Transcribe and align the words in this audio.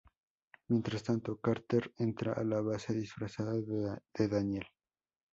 Mientras 0.69 1.03
tanto, 1.03 1.39
Carter 1.39 1.93
entra 1.95 2.33
a 2.33 2.43
la 2.43 2.59
base 2.61 2.91
disfrazada 2.91 3.53
de 3.53 4.27
Daniel. 4.27 4.65